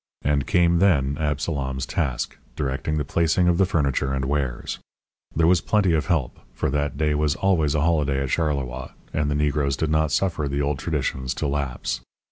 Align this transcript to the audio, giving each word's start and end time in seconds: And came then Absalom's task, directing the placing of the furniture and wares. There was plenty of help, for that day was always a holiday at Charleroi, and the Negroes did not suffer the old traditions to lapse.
And 0.23 0.47
came 0.47 0.79
then 0.79 1.15
Absalom's 1.19 1.85
task, 1.85 2.35
directing 2.55 2.97
the 2.97 3.05
placing 3.05 3.47
of 3.47 3.59
the 3.59 3.67
furniture 3.67 4.13
and 4.15 4.25
wares. 4.25 4.79
There 5.35 5.45
was 5.45 5.61
plenty 5.61 5.93
of 5.93 6.07
help, 6.07 6.39
for 6.55 6.71
that 6.71 6.97
day 6.97 7.13
was 7.13 7.35
always 7.35 7.75
a 7.75 7.81
holiday 7.81 8.23
at 8.23 8.29
Charleroi, 8.29 8.93
and 9.13 9.29
the 9.29 9.35
Negroes 9.35 9.77
did 9.77 9.91
not 9.91 10.11
suffer 10.11 10.47
the 10.47 10.59
old 10.59 10.79
traditions 10.79 11.35
to 11.35 11.45
lapse. 11.47 12.01